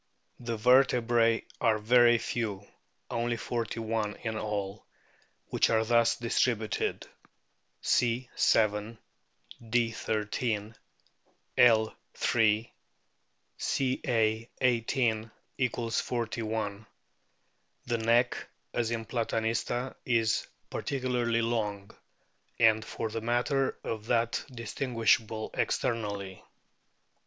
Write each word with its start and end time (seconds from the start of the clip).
The 0.39 0.57
vertebrae 0.57 1.43
are 1.59 1.77
very 1.77 2.17
few, 2.17 2.65
only 3.11 3.37
forty 3.37 3.79
one 3.79 4.15
in 4.23 4.35
all, 4.35 4.83
which 5.49 5.69
are 5.69 5.85
thus 5.85 6.15
distributed: 6.15 7.05
C. 7.83 8.27
7; 8.35 8.97
D. 9.69 9.91
1 9.93 10.27
3; 10.27 10.73
L. 11.55 11.95
3; 12.15 12.73
Ca. 13.59 14.49
18 14.59 15.29
= 15.71 15.91
41. 15.91 16.87
The 17.85 17.97
neck, 17.99 18.49
as 18.73 18.89
in 18.89 19.05
Platanista, 19.05 19.95
is 20.03 20.47
particularly 20.71 21.43
long, 21.43 21.91
and 22.59 22.83
for 22.83 23.09
the 23.09 23.21
matter 23.21 23.77
of 23.83 24.07
that 24.07 24.43
distinguishable 24.51 25.51
ex 25.53 25.77
ternally. 25.77 26.41